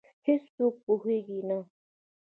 هیڅوک 0.27 0.75
پوهېږې 0.85 1.39
نه، 1.47 1.59